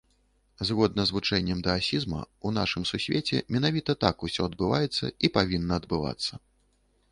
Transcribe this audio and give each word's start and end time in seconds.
Згодна 0.69 1.03
з 1.09 1.15
вучэннем 1.15 1.59
даасізма, 1.67 2.21
у 2.49 2.53
нашым 2.57 2.87
сусвеце 2.93 3.43
менавіта 3.57 3.97
так 4.07 4.27
усё 4.31 4.41
адбываецца 4.51 5.05
і 5.29 5.33
павінна 5.39 5.73
адбывацца. 5.83 6.33